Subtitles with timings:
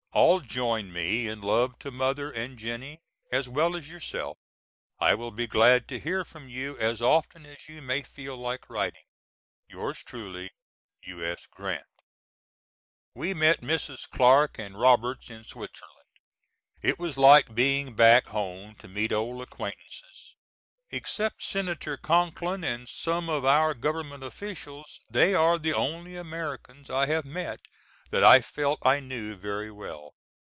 [0.13, 2.99] All join me in love to Mother and Jennie
[3.31, 4.37] as well as yourself.
[4.99, 8.69] I will be glad to hear from you as often as you may feel like
[8.69, 9.05] writing.
[9.69, 10.51] Yours truly,
[11.03, 11.45] U.S.
[11.47, 11.85] GRANT.
[13.15, 14.09] We met Mrs.
[14.09, 16.09] Clark and Roberts in Switzerland.
[16.81, 20.35] It was like being back home to meet old acquaintances.
[20.89, 27.05] Except Senator Conkling and some of our Government officials they are the only Americans I
[27.05, 27.61] have met
[28.09, 30.15] that I felt I knew very well.